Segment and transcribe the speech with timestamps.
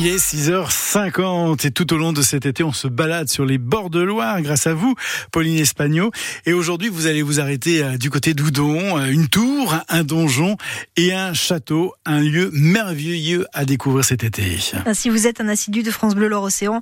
[0.00, 3.58] Il est 6h50 et tout au long de cet été, on se balade sur les
[3.58, 4.94] bords de Loire grâce à vous,
[5.32, 6.12] Pauline Espagno.
[6.46, 10.56] Et aujourd'hui, vous allez vous arrêter euh, du côté d'Oudon, euh, une tour, un donjon
[10.96, 14.44] et un château, un lieu merveilleux à découvrir cet été.
[14.86, 16.80] Ah, si vous êtes un assidu de France Bleu Loire Océan,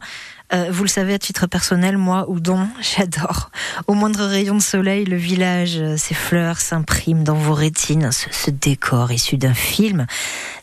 [0.52, 3.50] euh, vous le savez à titre personnel, moi, Oudon, j'adore.
[3.86, 8.50] Au moindre rayon de soleil, le village, ses fleurs s'impriment dans vos rétines, ce, ce
[8.50, 10.06] décor issu d'un film.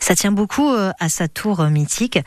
[0.00, 2.18] Ça tient beaucoup à sa tour mythique.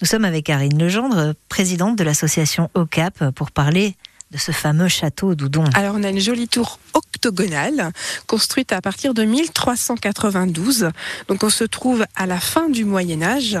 [0.00, 3.96] Nous sommes avec Karine Legendre, présidente de l'association OCAP, pour parler
[4.32, 5.64] de ce fameux château d'Oudon.
[5.74, 7.92] Alors on a une jolie tour octogonale
[8.26, 10.90] construite à partir de 1392.
[11.28, 13.58] Donc on se trouve à la fin du Moyen Âge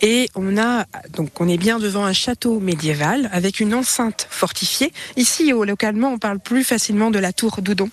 [0.00, 4.92] et on a donc on est bien devant un château médiéval avec une enceinte fortifiée.
[5.16, 7.90] Ici au, localement on parle plus facilement de la tour d'Oudon,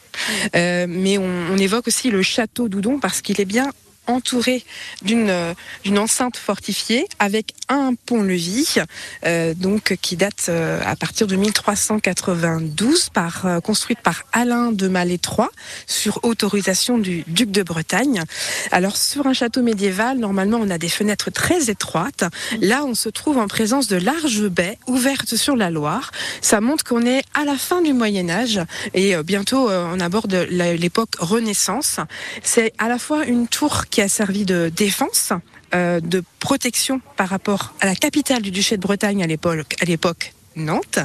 [0.56, 3.70] euh, mais on, on évoque aussi le château d'Oudon parce qu'il est bien
[4.08, 4.64] entouré
[5.02, 5.54] d'une
[5.84, 8.80] d'une enceinte fortifiée avec un pont-levis,
[9.26, 14.88] euh, donc qui date euh, à partir de 1392, par euh, construite par Alain de
[14.88, 15.52] Malétroit
[15.88, 18.24] sur autorisation du duc de Bretagne.
[18.72, 22.26] Alors sur un château médiéval, normalement on a des fenêtres très étroites.
[22.62, 26.12] Là, on se trouve en présence de larges baies ouvertes sur la Loire.
[26.42, 28.60] Ça montre qu'on est à la fin du Moyen Âge
[28.94, 32.00] et bientôt on aborde l'époque Renaissance.
[32.44, 35.34] C'est à la fois une tour qui a servi de défense,
[35.76, 39.86] euh, de protection par rapport à la capitale du duché de Bretagne à l'époque, à
[39.86, 41.00] l'époque Nantes,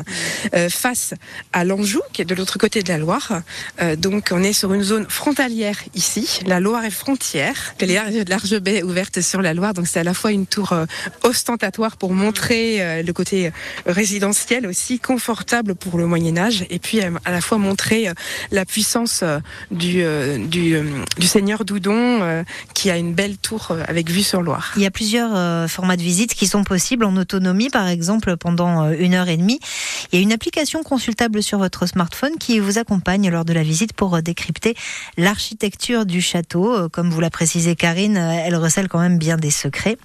[0.55, 1.15] euh, face
[1.53, 3.43] à l'Anjou, qui est de l'autre côté de la Loire.
[3.81, 6.41] Euh, donc on est sur une zone frontalière ici.
[6.47, 7.75] La Loire est frontière.
[7.81, 10.73] A de larges baies ouvertes sur la Loire, donc c'est à la fois une tour
[10.73, 10.85] euh,
[11.23, 13.51] ostentatoire pour montrer le côté
[13.87, 18.09] résidentiel aussi, confortable pour le Moyen Âge, et puis à la fois montrer
[18.51, 19.25] la puissance
[19.71, 20.03] du,
[20.39, 24.73] du, seigneur Doudon, qui a une belle tour avec vue sur Loire.
[24.77, 28.91] Il y a plusieurs formats de visite qui sont possibles en autonomie, par exemple pendant
[28.91, 29.38] une heure et
[30.13, 33.63] Il y a une application consultable sur votre smartphone qui vous accompagne lors de la
[33.63, 34.75] visite pour euh, décrypter
[35.17, 36.75] l'architecture du château.
[36.75, 39.99] Euh, Comme vous l'a précisé Karine, euh, elle recèle quand même bien des secrets.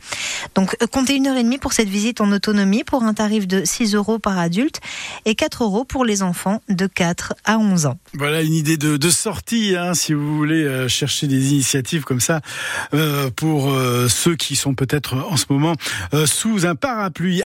[0.56, 3.64] Donc comptez une heure et demie pour cette visite en autonomie pour un tarif de
[3.66, 4.82] 6 euros par adulte
[5.26, 7.98] et 4 euros pour les enfants de 4 à 11 ans.
[8.14, 12.42] Voilà une idée de, sortie, hein, si vous voulez chercher des initiatives comme ça
[13.36, 13.74] pour
[14.10, 15.76] ceux qui sont peut-être en ce moment
[16.26, 17.42] sous un parapluie.